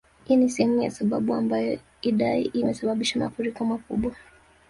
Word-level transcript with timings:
Hii 0.25 0.35
ni 0.35 0.49
sehemu 0.49 0.81
ya 0.83 0.91
sababu 0.91 1.33
ambayo 1.33 1.79
Idai 2.01 2.41
imesababisha 2.43 3.19
mafuriko 3.19 3.65
makubwa 3.65 4.15